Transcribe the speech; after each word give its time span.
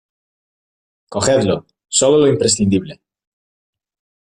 cogedlo; 1.09 1.67
solo 1.87 2.17
lo 2.21 2.27
imprescindible. 2.27 2.99